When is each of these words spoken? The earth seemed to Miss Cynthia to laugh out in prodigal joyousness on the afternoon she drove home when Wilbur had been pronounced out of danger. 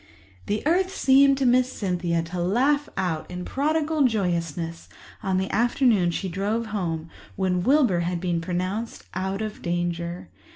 The 0.47 0.65
earth 0.65 0.89
seemed 0.91 1.37
to 1.37 1.45
Miss 1.45 1.71
Cynthia 1.71 2.23
to 2.23 2.41
laugh 2.41 2.89
out 2.97 3.29
in 3.29 3.45
prodigal 3.45 4.05
joyousness 4.07 4.89
on 5.21 5.37
the 5.37 5.47
afternoon 5.53 6.09
she 6.09 6.27
drove 6.27 6.65
home 6.73 7.11
when 7.35 7.61
Wilbur 7.61 7.99
had 7.99 8.19
been 8.19 8.41
pronounced 8.41 9.05
out 9.13 9.43
of 9.43 9.61
danger. 9.61 10.27